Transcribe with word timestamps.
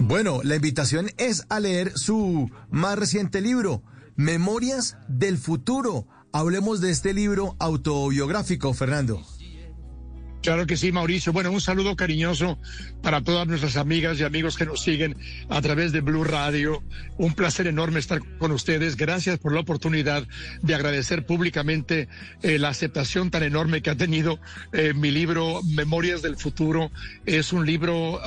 Bueno, 0.00 0.40
la 0.42 0.56
invitación 0.56 1.10
es 1.18 1.44
a 1.48 1.60
leer 1.60 1.92
su 1.94 2.50
más 2.70 2.98
reciente 2.98 3.40
libro, 3.40 3.82
Memorias 4.16 4.96
del 5.08 5.38
Futuro. 5.38 6.06
Hablemos 6.32 6.80
de 6.80 6.90
este 6.90 7.12
libro 7.12 7.56
autobiográfico, 7.58 8.72
Fernando. 8.74 9.22
Claro 10.42 10.66
que 10.66 10.78
sí, 10.78 10.90
Mauricio. 10.90 11.34
Bueno, 11.34 11.50
un 11.50 11.60
saludo 11.60 11.96
cariñoso 11.96 12.58
para 13.02 13.20
todas 13.20 13.46
nuestras 13.46 13.76
amigas 13.76 14.18
y 14.18 14.24
amigos 14.24 14.56
que 14.56 14.64
nos 14.64 14.80
siguen 14.80 15.16
a 15.50 15.60
través 15.60 15.92
de 15.92 16.00
Blue 16.00 16.24
Radio. 16.24 16.82
Un 17.18 17.34
placer 17.34 17.66
enorme 17.66 17.98
estar 17.98 18.20
con 18.38 18.50
ustedes. 18.50 18.96
Gracias 18.96 19.38
por 19.38 19.52
la 19.52 19.60
oportunidad 19.60 20.26
de 20.62 20.74
agradecer 20.74 21.26
públicamente 21.26 22.08
eh, 22.42 22.58
la 22.58 22.70
aceptación 22.70 23.30
tan 23.30 23.42
enorme 23.42 23.82
que 23.82 23.90
ha 23.90 23.96
tenido 23.96 24.40
eh, 24.72 24.94
mi 24.94 25.10
libro 25.10 25.60
Memorias 25.62 26.22
del 26.22 26.36
Futuro. 26.36 26.90
Es 27.26 27.52
un 27.52 27.66
libro 27.66 28.18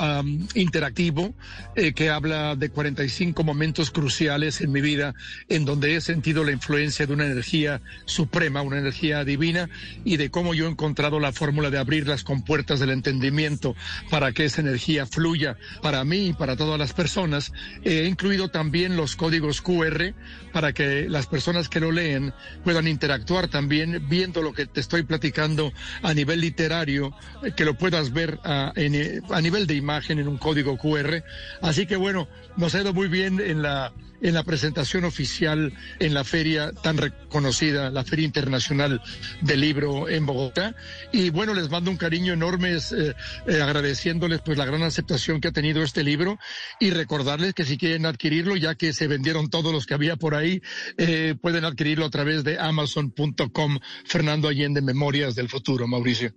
interactivo 0.54 1.34
eh, 1.75 1.93
que 1.93 2.11
habla 2.11 2.55
de 2.55 2.70
45 2.70 3.44
momentos 3.44 3.89
cruciales 3.89 4.61
en 4.61 4.72
mi 4.72 4.81
vida 4.81 5.16
en 5.50 5.66
donde 5.66 5.95
he 5.95 6.02
sentido 6.02 6.44
la 6.44 6.52
influencia 6.52 7.08
de 7.08 7.14
una 7.14 7.25
energía 7.25 7.81
suprema, 8.05 8.61
una 8.61 8.77
energía 8.77 9.23
divina 9.23 9.67
y 10.05 10.17
de 10.17 10.30
cómo 10.30 10.53
yo 10.53 10.67
he 10.67 10.70
encontrado 10.70 11.20
la 11.20 11.31
fórmula 11.31 11.72
de 11.72 11.80
abrir 11.80 12.02
las 12.07 12.23
compuertas 12.23 12.80
del 12.80 12.89
entendimiento 12.91 13.75
para 14.09 14.31
que 14.31 14.45
esa 14.45 14.61
energía 14.61 15.05
fluya 15.05 15.57
para 15.81 16.03
mí 16.03 16.27
y 16.27 16.34
para 16.34 16.55
todas 16.55 16.80
las 16.80 16.94
personas. 16.94 17.52
He 17.84 18.05
incluido 18.05 18.49
también 18.49 18.95
los 18.95 19.16
códigos 19.16 19.61
QR 19.61 20.13
para 20.52 20.73
que 20.73 21.08
las 21.09 21.27
personas 21.27 21.70
que 21.70 21.80
lo 21.80 21.91
leen 21.91 22.34
puedan 22.63 22.88
interactuar 22.88 23.47
también 23.47 24.08
viendo 24.09 24.41
lo 24.41 24.53
que 24.53 24.66
te 24.66 24.80
estoy 24.80 25.03
platicando 25.03 25.73
a 26.02 26.13
nivel 26.13 26.41
literario, 26.41 27.13
que 27.55 27.66
lo 27.66 27.77
puedas 27.77 28.13
ver 28.13 28.39
a, 28.44 28.73
a 28.75 29.41
nivel 29.41 29.67
de 29.67 29.75
imagen 29.75 30.20
en 30.20 30.27
un 30.27 30.38
código 30.38 30.77
QR. 30.77 31.23
Así 31.61 31.85
que 31.85 31.95
bueno, 31.95 32.27
nos 32.58 32.75
ha 32.75 32.81
ido 32.81 32.94
muy 32.94 33.08
bien 33.08 33.39
en 33.39 33.61
la 33.61 33.94
en 34.23 34.33
la 34.33 34.44
presentación 34.44 35.03
oficial 35.03 35.73
en 36.00 36.13
la 36.13 36.23
feria 36.23 36.72
tan 36.72 36.97
reconocida, 36.97 37.91
la 37.91 38.03
Feria 38.06 38.25
Internacional 38.25 39.02
del 39.41 39.59
Libro 39.61 40.09
en 40.09 40.25
Bogotá. 40.25 40.75
Y 41.11 41.30
bueno, 41.30 41.53
les 41.53 41.69
mando 41.69 41.91
un 41.91 41.92
cariño 41.97 42.33
enorme 42.33 42.75
eh, 42.75 43.13
eh, 43.47 43.61
agradeciéndoles 43.61 44.41
pues 44.41 44.58
la 44.58 44.66
gran 44.66 44.83
aceptación 44.83 45.41
que 45.41 45.49
ha 45.49 45.52
tenido 45.52 45.83
este 45.83 46.03
libro 46.03 46.38
y 46.80 46.91
recordarles 46.91 47.53
que 47.53 47.66
si 47.66 47.77
quieren 47.77 48.05
adquirirlo, 48.05 48.55
ya 48.55 48.75
que 48.75 48.94
se 48.94 49.08
vendieron 49.08 49.50
todos 49.50 49.73
los 49.73 49.85
que 49.85 49.94
había 49.94 50.16
por 50.16 50.35
ahí, 50.35 50.61
eh, 50.97 51.35
pueden 51.41 51.66
adquirirlo 51.66 52.05
a 52.05 52.09
través 52.09 52.44
de 52.44 52.59
amazon.com. 52.59 53.80
Fernando 54.05 54.47
Allende, 54.47 54.81
Memorias 54.81 55.35
del 55.35 55.50
Futuro, 55.50 55.88
Mauricio. 55.88 56.33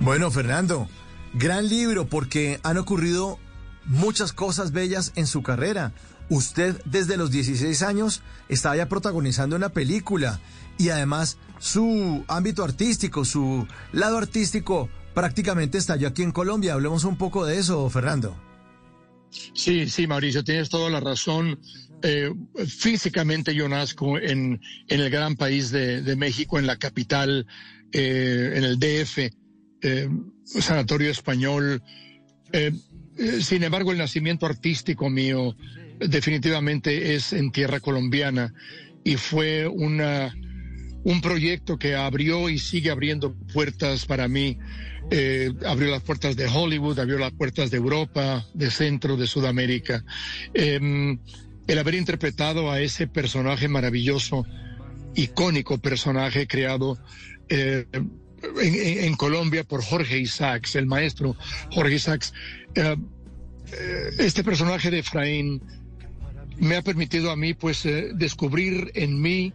Bueno, 0.00 0.30
Fernando, 0.30 0.88
gran 1.32 1.68
libro 1.68 2.08
porque 2.08 2.60
han 2.62 2.78
ocurrido 2.78 3.38
muchas 3.84 4.32
cosas 4.32 4.72
bellas 4.72 5.12
en 5.16 5.26
su 5.26 5.42
carrera. 5.42 5.92
Usted 6.28 6.80
desde 6.84 7.16
los 7.16 7.30
16 7.30 7.82
años 7.82 8.22
estaba 8.48 8.76
ya 8.76 8.88
protagonizando 8.88 9.56
una 9.56 9.68
película 9.68 10.40
y 10.78 10.88
además 10.88 11.38
su 11.64 12.22
ámbito 12.28 12.62
artístico, 12.62 13.24
su 13.24 13.66
lado 13.92 14.18
artístico 14.18 14.90
prácticamente 15.14 15.78
estalló 15.78 16.08
aquí 16.08 16.22
en 16.22 16.30
Colombia. 16.30 16.74
Hablemos 16.74 17.04
un 17.04 17.16
poco 17.16 17.46
de 17.46 17.58
eso, 17.58 17.88
Fernando. 17.88 18.38
Sí, 19.54 19.88
sí, 19.88 20.06
Mauricio, 20.06 20.44
tienes 20.44 20.68
toda 20.68 20.90
la 20.90 21.00
razón. 21.00 21.58
Eh, 22.02 22.30
físicamente 22.66 23.54
yo 23.54 23.66
nazco 23.66 24.18
en, 24.18 24.60
en, 24.88 25.00
el 25.00 25.08
gran 25.08 25.36
país 25.36 25.70
de, 25.70 26.14
México, 26.16 26.58
en 26.58 26.66
la 26.66 26.76
capital, 26.76 27.46
eh, 27.92 28.52
en 28.56 28.64
el 28.64 28.78
DF, 28.78 29.30
eh, 29.80 30.10
Sanatorio 30.44 31.10
Español. 31.10 31.82
sin 33.40 33.62
embargo, 33.62 33.90
el 33.90 33.98
nacimiento 33.98 34.44
artístico 34.44 35.08
mío 35.08 35.56
definitivamente 35.98 37.14
es 37.14 37.32
en 37.32 37.50
tierra 37.52 37.80
colombiana 37.80 38.52
y 39.02 39.16
fue 39.16 39.66
una, 39.66 40.34
un 41.04 41.20
proyecto 41.20 41.78
que 41.78 41.94
abrió 41.94 42.48
y 42.48 42.58
sigue 42.58 42.90
abriendo 42.90 43.34
puertas 43.52 44.06
para 44.06 44.26
mí. 44.26 44.58
Eh, 45.10 45.52
abrió 45.66 45.90
las 45.90 46.02
puertas 46.02 46.34
de 46.34 46.46
Hollywood, 46.46 46.98
abrió 46.98 47.18
las 47.18 47.32
puertas 47.32 47.70
de 47.70 47.76
Europa, 47.76 48.46
de 48.54 48.70
Centro, 48.70 49.16
de 49.16 49.26
Sudamérica. 49.26 50.02
Em, 50.54 51.18
el 51.66 51.78
haber 51.78 51.94
interpretado 51.94 52.70
a 52.70 52.80
ese 52.80 53.06
personaje 53.06 53.68
maravilloso, 53.68 54.46
icónico 55.14 55.78
personaje 55.78 56.46
creado 56.46 56.98
eh, 57.50 57.86
en, 58.60 59.14
Colombia 59.14 59.62
por 59.62 59.82
Jorge 59.82 60.18
Isaacs, 60.18 60.74
el 60.76 60.86
maestro 60.86 61.36
Jorge 61.70 61.94
Isaacs. 61.94 62.32
Eh, 62.74 62.96
este 64.18 64.42
personaje 64.42 64.90
de 64.90 65.00
Efraín 65.00 65.62
me 66.58 66.76
ha 66.76 66.82
permitido 66.82 67.30
a 67.30 67.36
mí 67.36 67.52
pues 67.52 67.86
descubrir 68.14 68.90
en 68.94 69.20
mí 69.20 69.52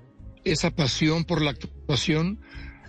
esa 0.51 0.71
pasión 0.71 1.25
por 1.25 1.41
la 1.41 1.51
actuación, 1.51 2.39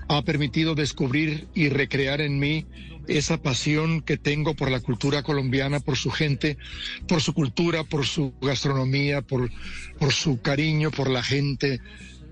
ha 0.08 0.22
permitido 0.22 0.74
descubrir 0.74 1.46
y 1.54 1.68
recrear 1.68 2.20
en 2.20 2.38
mí 2.38 2.66
esa 3.06 3.40
pasión 3.40 4.00
que 4.02 4.16
tengo 4.16 4.54
por 4.54 4.70
la 4.70 4.80
cultura 4.80 5.22
colombiana, 5.22 5.80
por 5.80 5.96
su 5.96 6.10
gente, 6.10 6.58
por 7.06 7.20
su 7.20 7.32
cultura, 7.32 7.84
por 7.84 8.06
su 8.06 8.34
gastronomía, 8.40 9.22
por, 9.22 9.50
su 10.10 10.40
cariño, 10.40 10.90
por 10.90 11.10
la 11.10 11.22
gente, 11.22 11.80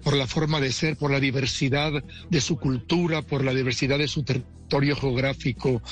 por 0.03 0.17
la 0.17 0.27
forma 0.27 0.61
de 0.61 0.73
ser, 0.73 0.97
por 0.97 1.11
la 1.11 1.21
diversidad 1.21 1.93
de 2.31 2.41
su 2.41 2.59
cultura, 2.59 3.23
por 3.23 3.45
la 3.45 3.55
diversidad 3.55 3.99
de 3.99 4.09
su 4.09 4.23
territorio 4.23 4.97
geográfico. 4.97 5.83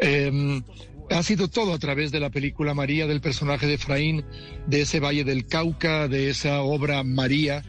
Em, 0.00 0.62
ha 1.10 1.22
sido 1.22 1.48
todo 1.48 1.74
a 1.74 1.78
través 1.78 2.10
de 2.10 2.20
la 2.20 2.30
película 2.30 2.74
María, 2.74 3.06
del 3.06 3.20
personaje 3.20 3.66
de 3.66 3.74
Efraín, 3.74 4.24
de 4.66 4.82
ese 4.82 5.00
Valle 5.00 5.24
del 5.24 5.46
Cauca, 5.46 6.08
de 6.08 6.30
esa 6.30 6.62
obra 6.62 7.02
María, 7.02 7.64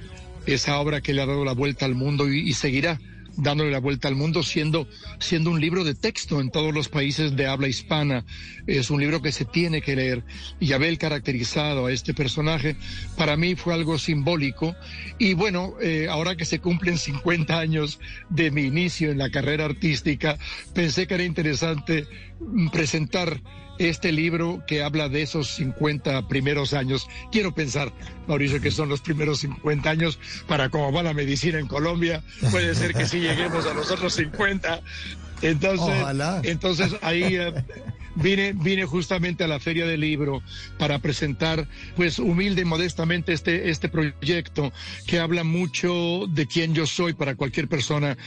esa 0.45 0.79
obra 0.79 1.01
que 1.01 1.13
le 1.13 1.21
ha 1.21 1.25
dado 1.25 1.45
la 1.45 1.53
vuelta 1.53 1.85
al 1.85 1.95
mundo 1.95 2.31
y, 2.31 2.53
seguirá 2.53 2.99
dándole 3.35 3.71
la 3.71 3.79
vuelta 3.79 4.07
al 4.07 4.15
mundo, 4.15 4.43
siendo, 4.43 4.87
siendo 5.19 5.49
un 5.49 5.59
libro 5.59 5.83
de 5.83 5.95
texto 5.95 6.39
en 6.39 6.51
todos 6.51 6.71
los 6.71 6.87
países 6.87 7.35
de 7.35 7.47
habla 7.47 7.67
hispana. 7.67 8.25
Es 8.67 8.91
un 8.91 8.99
libro 9.01 9.23
que 9.23 9.31
se 9.31 9.43
tiene 9.43 9.81
que 9.81 9.95
leer. 9.95 10.23
Y 10.59 10.73
haber 10.73 10.95
caracterizado 10.99 11.87
a 11.87 11.91
este 11.91 12.13
personaje, 12.13 12.75
para 13.17 13.35
mí 13.35 13.55
fue 13.55 13.73
algo 13.73 13.97
simbólico. 13.97 14.75
Y 15.17 15.33
bueno, 15.33 15.73
eh, 15.81 16.07
ahora 16.09 16.35
que 16.35 16.45
se 16.45 16.59
cumplen 16.59 16.99
50 16.99 17.57
años 17.57 17.99
de 18.29 18.51
mi 18.51 18.65
inicio 18.65 19.09
en 19.09 19.17
la 19.17 19.31
carrera 19.31 19.65
artística, 19.65 20.37
pensé 20.75 21.07
que 21.07 21.15
era 21.15 21.23
interesante 21.23 22.05
presentar 22.71 23.41
este 23.79 24.11
libro 24.11 24.63
que 24.67 24.83
habla 24.83 25.09
de 25.09 25.21
esos 25.23 25.47
50 25.55 26.27
primeros 26.27 26.73
años. 26.73 27.07
Quiero 27.31 27.53
pensar, 27.53 27.91
Mauricio, 28.27 28.61
que 28.61 28.71
son 28.71 28.89
los 28.89 29.01
primeros 29.01 29.39
50 29.39 29.89
años 29.89 30.19
para 30.47 30.69
cómo 30.69 30.91
va 30.91 31.03
la 31.03 31.13
medicina 31.13 31.59
en 31.59 31.67
Colombia. 31.67 32.23
Puede 32.51 32.75
ser 32.75 32.93
que 32.93 33.07
sí 33.07 33.19
lleguemos 33.19 33.65
a 33.65 33.73
los 33.73 33.89
otros 33.91 34.13
50. 34.13 34.81
Entonces, 35.41 36.05
entonces 36.43 36.95
ahí 37.01 37.35
eh, 37.35 37.53
vine, 38.15 38.53
vine 38.53 38.85
justamente 38.85 39.43
a 39.43 39.47
la 39.47 39.59
Feria 39.59 39.85
del 39.85 40.01
Libro 40.01 40.41
para 40.77 40.99
presentar, 40.99 41.67
pues 41.95 42.19
humilde 42.19 42.61
y 42.61 42.65
modestamente, 42.65 43.33
este, 43.33 43.69
este 43.69 43.89
proyecto 43.89 44.71
que 45.07 45.19
habla 45.19 45.43
mucho 45.43 46.25
de 46.29 46.45
quién 46.45 46.73
yo 46.73 46.85
soy 46.85 47.13
para 47.13 47.35
cualquier 47.35 47.67
persona 47.67 48.17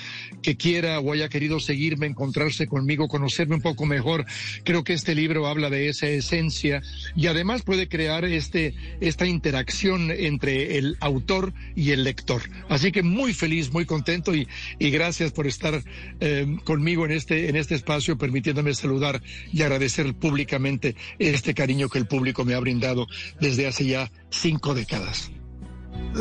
que 0.42 0.56
quiera 0.56 1.00
o 1.00 1.12
haya 1.12 1.28
querido 1.28 1.60
seguirme, 1.60 2.06
encontrarse 2.06 2.66
conmigo, 2.66 3.08
conocerme 3.08 3.56
un 3.56 3.62
poco 3.62 3.86
mejor. 3.86 4.24
Creo 4.64 4.84
que 4.84 4.92
este 4.92 5.14
libro 5.14 5.46
habla 5.46 5.70
de 5.70 5.88
esa 5.88 6.06
esencia 6.06 6.82
y 7.14 7.26
además 7.26 7.62
puede 7.62 7.88
crear 7.88 8.24
este, 8.24 8.74
esta 9.00 9.26
interacción 9.26 10.10
entre 10.10 10.78
el 10.78 10.96
autor 11.00 11.52
y 11.74 11.90
el 11.90 12.04
lector. 12.04 12.42
Así 12.68 12.92
que 12.92 13.02
muy 13.02 13.34
feliz, 13.34 13.72
muy 13.72 13.84
contento 13.84 14.34
y, 14.34 14.48
y 14.78 14.90
gracias 14.90 15.32
por 15.32 15.46
estar 15.46 15.82
eh, 16.20 16.56
conmigo 16.64 17.04
en 17.04 17.12
este, 17.12 17.48
en 17.48 17.56
este 17.56 17.74
espacio, 17.74 18.18
permitiéndome 18.18 18.74
saludar 18.74 19.22
y 19.52 19.62
agradecer 19.62 19.75
agradecer 19.76 20.14
públicamente 20.14 20.96
este 21.18 21.54
cariño 21.54 21.88
que 21.88 21.98
el 21.98 22.06
público 22.06 22.44
me 22.44 22.54
ha 22.54 22.60
brindado 22.60 23.06
desde 23.40 23.66
hace 23.66 23.86
ya 23.86 24.10
cinco 24.30 24.74
décadas. 24.74 25.30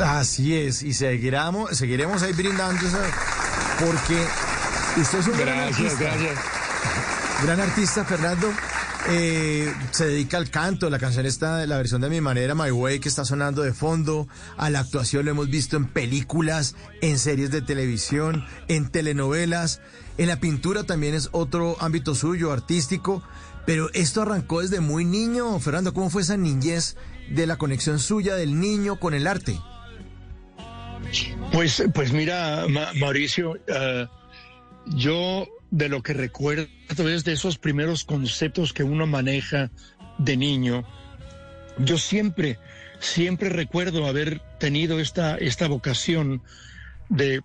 Así 0.02 0.56
es, 0.56 0.84
y 0.84 0.94
seguiremos, 0.94 1.76
seguiremos 1.78 2.22
ahí 2.22 2.34
brindando 2.34 2.86
porque 3.80 4.22
usted 5.02 5.20
es 5.20 5.28
un 5.28 5.38
gran 5.38 5.60
artista. 5.60 6.00
Gracias. 6.00 6.40
Gran 7.44 7.60
artista, 7.60 8.06
Fernando. 8.06 8.54
Eh, 9.08 9.72
se 9.92 10.08
dedica 10.08 10.38
al 10.38 10.50
canto, 10.50 10.90
la 10.90 10.98
canción 10.98 11.28
está, 11.28 11.66
la 11.68 11.78
versión 11.78 12.02
de 12.02 12.10
mi 12.10 12.22
manera, 12.22 12.56
My 12.56 12.72
Way, 12.72 13.00
que 13.00 13.08
está 13.08 13.24
sonando 13.24 13.62
de 13.62 13.72
fondo, 13.72 14.28
a 14.58 14.72
la 14.72 14.80
actuación 14.80 15.26
lo 15.26 15.32
hemos 15.32 15.48
visto 15.48 15.78
en 15.78 15.86
películas, 15.86 16.76
en 17.02 17.20
series 17.20 17.52
de 17.52 17.62
televisión, 17.62 18.46
en 18.68 18.90
telenovelas, 18.90 19.80
en 20.18 20.28
la 20.28 20.40
pintura 20.40 20.86
también 20.86 21.14
es 21.14 21.30
otro 21.34 21.78
ámbito 21.82 22.16
suyo, 22.16 22.52
artístico, 22.52 23.22
pero 23.66 23.90
esto 23.94 24.22
arrancó 24.22 24.62
desde 24.62 24.80
muy 24.80 25.06
niño. 25.06 25.60
Fernando, 25.60 25.94
¿cómo 25.94 26.10
fue 26.10 26.22
esa 26.22 26.38
niñez 26.38 26.96
de 27.30 27.48
la 27.48 27.58
conexión 27.58 28.00
suya 28.00 28.36
del 28.36 28.60
niño 28.60 29.00
con 29.00 29.14
el 29.14 29.28
arte? 29.28 29.60
Pues, 31.52 31.84
pues 31.94 32.12
mira, 32.12 32.66
Mauricio, 32.96 33.56
eh, 33.68 34.08
yo 34.88 35.48
de 35.72 35.90
lo 35.90 36.04
que 36.04 36.14
recuerdo 36.14 36.68
es 37.10 37.24
de 37.24 37.34
esos 37.34 37.58
primeros 37.58 38.04
conceptos 38.04 38.74
que 38.74 38.84
uno 38.84 39.08
maneja 39.08 39.72
de 40.18 40.38
niño, 40.38 40.86
yo 41.78 41.98
siempre, 41.98 42.60
siempre 43.00 43.50
recuerdo 43.50 44.06
haber 44.06 44.42
tenido 44.60 45.00
esta, 45.00 45.38
esta 45.38 45.68
vocación 45.68 46.42
de 47.10 47.42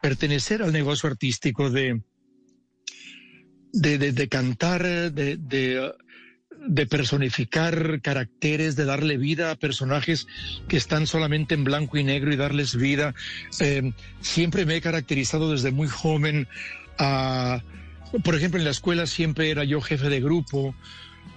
pertenecer 0.00 0.62
al 0.62 0.72
negocio 0.72 1.08
artístico, 1.08 1.70
de, 1.70 2.02
de, 3.72 3.98
de, 3.98 4.28
cantar, 4.28 4.82
de, 4.82 5.36
de, 5.36 6.86
personificar 6.86 8.00
caracteres, 8.00 8.76
de 8.76 8.84
darle 8.84 9.16
vida 9.16 9.50
a 9.50 9.56
personajes 9.56 10.26
que 10.68 10.76
están 10.76 11.06
solamente 11.06 11.54
en 11.54 11.64
blanco 11.64 11.98
y 11.98 12.04
negro 12.04 12.32
y 12.32 12.36
darles 12.36 12.76
vida. 12.76 13.14
Eh, 13.60 13.92
siempre 14.20 14.66
me 14.66 14.76
he 14.76 14.80
caracterizado 14.80 15.52
desde 15.52 15.70
muy 15.70 15.88
joven 15.88 16.48
a, 16.98 17.62
por 18.24 18.34
ejemplo, 18.34 18.58
en 18.58 18.64
la 18.64 18.70
escuela 18.70 19.06
siempre 19.06 19.50
era 19.50 19.64
yo 19.64 19.80
jefe 19.80 20.08
de 20.08 20.20
grupo 20.20 20.74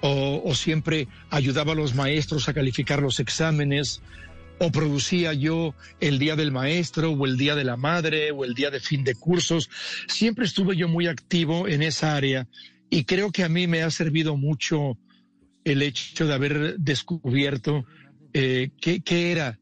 o, 0.02 0.42
o 0.44 0.56
siempre 0.56 1.08
ayudaba 1.30 1.74
a 1.74 1.76
los 1.76 1.94
maestros 1.96 2.50
a 2.50 2.54
calificar 2.54 3.02
los 3.02 3.20
exámenes 3.20 4.02
o 4.64 4.72
producía 4.72 5.34
yo 5.34 5.74
el 6.00 6.20
día 6.20 6.36
del 6.36 6.52
maestro 6.52 7.12
o 7.12 7.26
el 7.26 7.36
día 7.36 7.56
de 7.56 7.64
la 7.64 7.78
madre 7.78 8.30
o 8.30 8.46
el 8.46 8.54
día 8.54 8.70
de 8.70 8.80
fin 8.80 9.04
de 9.04 9.16
cursos. 9.16 9.72
Siempre 10.08 10.46
estuve 10.46 10.78
yo 10.78 10.88
muy 10.88 11.08
activo 11.08 11.68
en 11.68 11.82
esa 11.82 12.16
área 12.16 12.48
y 12.88 13.06
creo 13.06 13.32
que 13.32 13.44
a 13.44 13.50
mí 13.50 13.66
me 13.66 13.82
ha 13.82 13.90
servido 13.90 14.38
mucho 14.38 15.00
el 15.64 15.82
hecho 15.82 16.28
de 16.28 16.34
haber 16.36 16.78
descubierto 16.78 17.86
eh, 18.34 18.70
qué, 18.80 19.02
era 19.32 19.58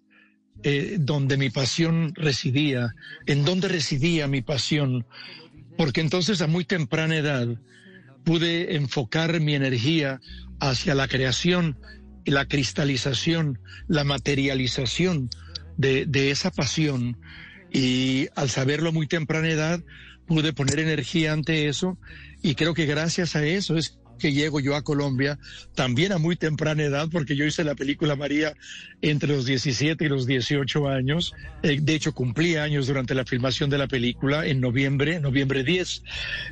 eh, 0.63 0.97
donde 0.99 1.37
mi 1.37 1.49
pasión 1.49 2.13
residía, 2.15 2.93
en 3.25 3.45
dónde 3.45 3.69
residía 3.69 4.27
mi 4.27 4.41
pasión, 4.41 5.05
porque 5.77 6.01
entonces 6.01 6.41
a 6.41 6.47
muy 6.47 6.65
temprana 6.65 7.15
edad 7.15 7.47
pude 8.25 8.75
enfocar 8.75 9.39
mi 9.39 9.55
energía 9.55 10.19
hacia 10.59 10.93
la 10.93 11.07
creación 11.07 11.77
la 12.29 12.45
cristalización, 12.45 13.59
la 13.87 14.03
materialización 14.03 15.29
de, 15.77 16.31
esa 16.31 16.51
pasión. 16.51 17.17
Y 17.71 18.27
al 18.35 18.49
saberlo 18.49 18.91
muy 18.91 19.07
temprana 19.07 19.49
edad, 19.49 19.83
pude 20.25 20.53
poner 20.53 20.79
energía 20.79 21.33
ante 21.33 21.67
eso 21.67 21.97
y 22.41 22.55
creo 22.55 22.73
que 22.73 22.85
gracias 22.85 23.35
a 23.35 23.45
eso 23.45 23.77
es 23.77 23.98
que 24.19 24.31
llego 24.33 24.59
yo 24.59 24.75
a 24.75 24.83
Colombia, 24.83 25.39
también 25.73 26.11
a 26.11 26.19
muy 26.19 26.35
temprana 26.35 26.83
edad, 26.83 27.07
porque 27.11 27.35
yo 27.35 27.45
hice 27.45 27.63
la 27.63 27.73
película 27.73 28.15
María 28.15 28.53
entre 29.01 29.29
los 29.29 29.45
17 29.45 30.05
y 30.05 30.09
los 30.09 30.27
18 30.27 30.87
años. 30.87 31.33
Eh, 31.63 31.79
de 31.81 31.95
hecho, 31.95 32.13
cumplí 32.13 32.55
años 32.57 32.85
durante 32.85 33.15
la 33.15 33.25
filmación 33.25 33.69
de 33.69 33.79
la 33.79 33.87
película 33.87 34.45
en 34.45 34.61
noviembre, 34.61 35.19
noviembre 35.19 35.63
10. 35.63 36.03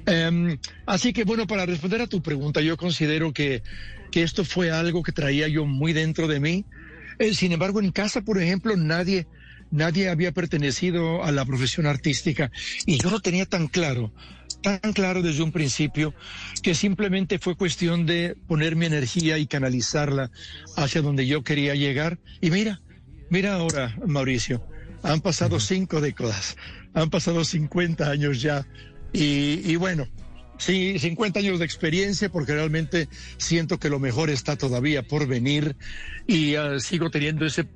Em, 0.08 0.58
así 0.88 1.14
que, 1.14 1.24
bueno, 1.24 1.46
para 1.46 1.68
responder 1.68 2.02
a 2.02 2.08
tu 2.08 2.24
pregunta, 2.24 2.62
yo 2.62 2.78
considero 2.78 3.32
que 3.32 3.62
que 4.12 4.24
esto 4.24 4.46
fue 4.46 4.72
algo 4.72 5.04
que 5.04 5.12
traía 5.12 5.48
yo 5.48 5.66
muy 5.66 5.94
dentro 5.94 6.28
de 6.28 6.40
mí. 6.40 6.66
Eh, 7.20 7.34
sin 7.34 7.52
embargo, 7.52 7.80
en 7.80 7.92
casa, 7.92 8.22
por 8.22 8.42
ejemplo, 8.42 8.76
nadie, 8.76 9.28
nadie 9.72 10.10
había 10.10 10.32
pertenecido 10.32 11.24
a 11.24 11.32
la 11.32 11.46
profesión 11.46 11.86
artística 11.86 12.52
y 12.86 13.00
yo 13.00 13.10
lo 13.10 13.20
tenía 13.20 13.46
tan 13.46 13.68
claro, 13.68 14.12
tan 14.62 14.94
claro 14.94 15.22
desde 15.22 15.44
un 15.44 15.52
principio, 15.52 16.14
que 16.62 16.76
simplemente 16.76 17.40
fue 17.40 17.56
cuestión 17.56 18.06
de 18.06 18.36
poner 18.48 18.76
mi 18.76 18.86
energía 18.86 19.38
y 19.38 19.48
canalizarla 19.48 20.32
hacia 20.76 21.02
donde 21.02 21.28
yo 21.28 21.44
quería 21.44 21.76
llegar. 21.76 22.20
Y 22.42 22.52
mira, 22.52 22.82
mira 23.30 23.56
ahora, 23.56 23.96
Mauricio, 24.06 24.66
han 25.04 25.22
pasado 25.22 25.60
cinco 25.60 26.02
décadas, 26.02 26.58
han 26.94 27.10
pasado 27.10 27.44
50 27.44 28.10
años 28.10 28.42
ya. 28.42 28.68
Y, 29.14 29.62
y 29.64 29.76
bueno, 29.76 30.08
Sí, 30.58 30.98
50 30.98 31.40
años 31.40 31.60
de 31.60 31.66
experiencia 31.66 32.30
porque 32.30 32.54
realmente 32.54 33.08
siento 33.38 33.80
que 33.80 33.90
lo 33.90 34.00
mejor 34.00 34.30
está 34.32 34.56
todavía 34.56 35.04
por 35.04 35.28
venir 35.28 35.76
y 36.26 36.56
ah, 36.56 36.80
sigo 36.80 37.12
teniendo 37.12 37.46
ese 37.46 37.68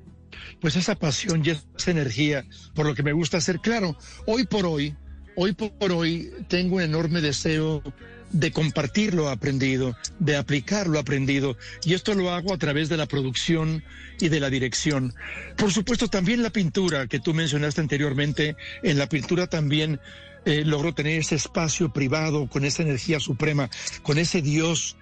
pues 0.60 0.76
esa 0.76 0.96
pasión 0.96 1.44
y 1.46 1.52
esa 1.52 1.92
energía 1.92 2.46
por 2.74 2.86
lo 2.86 2.96
que 2.96 3.04
me 3.04 3.14
gusta 3.14 3.38
hacer. 3.38 3.60
Claro, 3.60 3.98
hoy 4.26 4.46
por 4.46 4.66
hoy, 4.66 4.96
hoy 5.36 5.54
por 5.54 5.92
hoy 5.92 6.32
tengo 6.48 6.78
un 6.78 6.82
enorme 6.82 7.22
deseo 7.22 7.84
de 8.32 8.52
compartir 8.52 9.14
lo 9.14 9.30
aprendido, 9.30 9.96
de 10.20 10.38
aplicar 10.38 10.88
lo 10.88 11.00
aprendido. 11.00 11.58
Y 11.84 11.94
esto 11.94 12.14
lo 12.14 12.32
hago 12.32 12.54
a 12.54 12.58
través 12.58 12.90
de 12.90 12.98
la 12.98 13.06
producción 13.06 13.84
y 14.20 14.30
de 14.30 14.40
la 14.40 14.50
dirección. 14.50 15.14
Por 15.58 15.72
supuesto, 15.72 16.08
también 16.08 16.44
la 16.44 16.50
pintura 16.50 17.08
que 17.08 17.20
tú 17.20 17.34
mencionaste 17.34 17.82
anteriormente, 17.82 18.56
en 18.84 18.98
la 18.98 19.10
pintura 19.10 19.48
también 19.48 20.00
eh, 20.46 20.64
logro 20.66 20.94
tener 20.94 21.20
ese 21.20 21.36
espacio 21.36 21.92
privado 21.92 22.48
con 22.48 22.66
esa 22.66 22.84
energía 22.84 23.20
suprema, 23.20 23.70
con 24.02 24.18
ese 24.18 24.42
Dios 24.42 24.96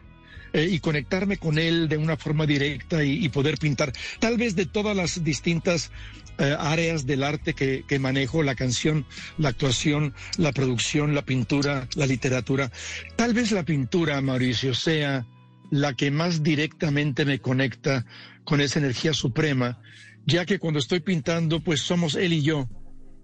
eh, 0.51 0.67
y 0.69 0.79
conectarme 0.79 1.37
con 1.37 1.59
Él 1.59 1.87
de 1.87 1.97
una 1.97 2.17
forma 2.17 2.45
directa 2.45 3.03
y, 3.03 3.29
poder 3.29 3.57
pintar. 3.57 3.93
Tal 4.19 4.37
vez 4.37 4.55
de 4.55 4.65
todas 4.65 4.95
las 4.95 5.23
distintas 5.23 5.91
eh, 6.39 6.55
áreas 6.57 7.05
del 7.05 7.23
arte 7.23 7.53
que, 7.53 7.83
que, 7.87 7.99
manejo, 7.99 8.43
la 8.43 8.55
canción, 8.55 9.05
la 9.37 9.49
actuación, 9.49 10.13
la 10.37 10.51
producción, 10.51 11.13
la 11.13 11.23
pintura, 11.23 11.87
la 11.95 12.05
literatura, 12.05 12.71
tal 13.15 13.33
vez 13.33 13.51
la 13.51 13.63
pintura, 13.63 14.21
Mauricio, 14.21 14.73
sea 14.73 15.25
la 15.71 15.93
que 15.93 16.09
más 16.09 16.41
directamente 16.41 17.25
me 17.25 17.39
conecta 17.39 18.05
con 18.43 18.61
esa 18.61 18.79
energía 18.79 19.13
suprema, 19.13 19.81
ya 20.25 20.45
que 20.45 20.57
cuando 20.57 20.79
estoy 20.79 20.99
pintando, 21.01 21.63
pues 21.63 21.81
somos 21.81 22.15
Él 22.15 22.33
y 22.33 22.41
yo 22.41 22.67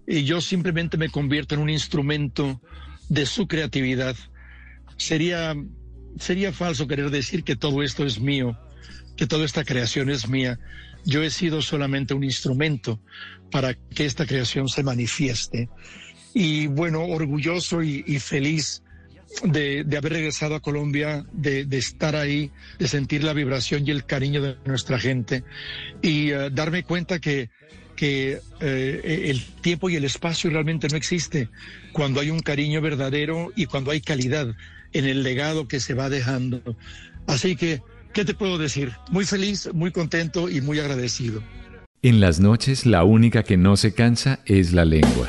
y 0.06 0.24
yo 0.24 0.40
simplemente 0.40 0.96
me 0.96 1.08
convierto 1.08 1.54
en 1.54 1.62
un 1.62 1.70
instrumento 1.70 2.60
de 3.08 3.26
su 3.26 3.48
creatividad. 3.48 4.16
Sería, 4.96 5.54
sería 6.18 6.52
falso 6.52 6.86
querer 6.86 7.10
decir 7.10 7.42
que 7.42 7.56
todo 7.56 7.82
esto 7.82 8.04
es 8.06 8.20
mío, 8.20 8.56
que 9.16 9.26
toda 9.26 9.44
esta 9.44 9.64
creación 9.64 10.08
es 10.10 10.28
mía. 10.28 10.58
Yo 11.06 11.22
he 11.22 11.30
sido 11.30 11.62
solamente 11.62 12.12
un 12.12 12.24
instrumento 12.24 13.00
para 13.50 13.74
que 13.74 14.04
esta 14.04 14.26
creación 14.26 14.68
se 14.68 14.82
manifieste. 14.82 15.70
Y 16.34 16.66
bueno, 16.66 17.04
orgulloso 17.04 17.82
y, 17.82 18.18
feliz 18.18 18.82
de, 19.42 19.86
haber 19.96 20.12
regresado 20.12 20.56
a 20.56 20.60
Colombia, 20.60 21.24
de, 21.32 21.66
estar 21.72 22.14
ahí, 22.16 22.50
de 22.78 22.88
sentir 22.88 23.24
la 23.24 23.32
vibración 23.32 23.86
y 23.86 23.90
el 23.90 24.04
cariño 24.04 24.42
de 24.42 24.56
nuestra 24.66 24.98
gente 24.98 25.44
y 26.02 26.32
eh, 26.32 26.50
darme 26.52 26.82
cuenta 26.82 27.20
que 27.20 27.48
que 27.96 28.40
eh, 28.60 29.22
el 29.30 29.42
tiempo 29.62 29.88
y 29.90 29.96
el 29.96 30.04
espacio 30.04 30.50
realmente 30.50 30.86
no 30.88 30.96
existe 30.96 31.48
cuando 31.92 32.20
hay 32.20 32.30
un 32.30 32.40
cariño 32.40 32.80
verdadero 32.82 33.52
y 33.56 33.66
cuando 33.66 33.90
hay 33.90 34.02
calidad 34.02 34.54
en 34.92 35.04
el 35.06 35.22
legado 35.22 35.66
que 35.66 35.80
se 35.80 35.94
va 35.94 36.08
dejando. 36.08 36.76
Así 37.26 37.56
que, 37.56 37.82
¿qué 38.16 38.24
te 38.24 38.32
puedo 38.32 38.56
decir? 38.56 38.92
Muy 39.10 39.26
feliz, 39.26 39.68
muy 39.74 39.90
contento 39.90 40.48
y 40.48 40.62
muy 40.62 40.78
agradecido. 40.78 41.42
En 42.00 42.18
las 42.18 42.40
noches 42.40 42.86
la 42.86 43.04
única 43.04 43.42
que 43.42 43.58
no 43.58 43.76
se 43.76 43.92
cansa 43.92 44.40
es 44.46 44.72
la 44.72 44.86
lengua. 44.86 45.28